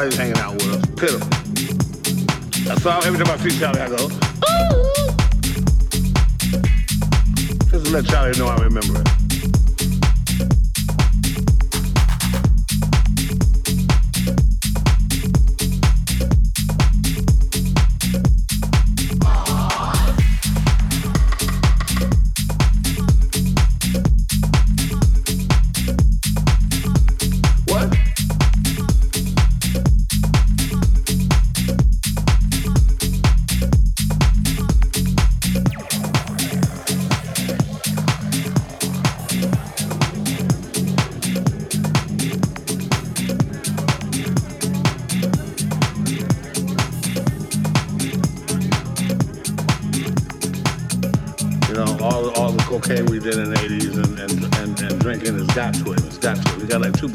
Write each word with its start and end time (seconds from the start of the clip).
Charlie's 0.00 0.16
hanging 0.16 0.39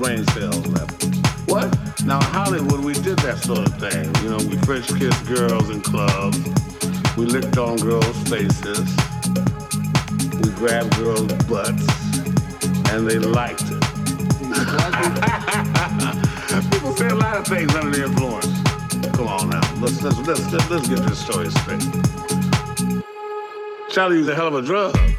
brain 0.05 0.26
cells 0.28 0.68
left. 0.68 1.03
What? 1.49 1.76
Now, 2.05 2.22
Hollywood, 2.22 2.84
we 2.84 2.93
did 2.93 3.18
that 3.20 3.38
sort 3.39 3.59
of 3.59 3.80
thing. 3.80 4.13
You 4.24 4.30
know, 4.30 4.38
we 4.49 4.57
French 4.66 4.88
kissed 4.99 5.26
girls 5.26 5.70
in 5.70 5.80
clubs. 5.82 6.38
We 7.18 7.26
licked 7.26 7.57
on 7.57 7.78
girls' 7.78 8.18
faces. 8.30 8.86
We 10.41 10.49
grabbed 10.61 10.95
girls' 10.97 11.34
butts. 11.45 11.88
And 12.91 13.07
they 13.09 13.20
liked 13.20 13.63
it. 13.66 13.82
People 16.72 16.95
say 16.95 17.07
a 17.07 17.16
lot 17.16 17.38
of 17.38 17.47
things 17.47 17.74
under 17.76 17.89
the 17.89 18.03
influence. 18.05 18.45
Come 19.16 19.28
on 19.28 19.49
now. 19.49 19.61
Let's, 19.82 20.03
let's, 20.03 20.20
let's, 20.28 20.70
let's, 20.70 20.88
get 20.88 20.99
this 20.99 21.20
story 21.20 21.49
straight. 21.49 21.82
Charlie 23.89 24.30
a 24.30 24.36
hell 24.36 24.47
of 24.47 24.55
a 24.55 24.61
drug. 24.61 24.95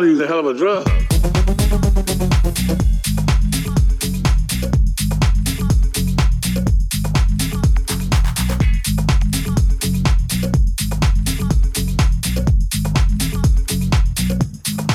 Molly 0.00 0.12
was 0.12 0.20
a 0.20 0.26
hell 0.26 0.38
of 0.38 0.46
a 0.46 0.54
drug. 0.54 0.88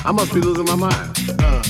I 0.04 0.12
must 0.12 0.34
be 0.34 0.42
losing 0.42 0.66
my 0.66 0.76
mind. 0.76 1.40
Uh. 1.40 1.65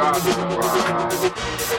Rock, 0.00 0.24
rock. 0.56 1.69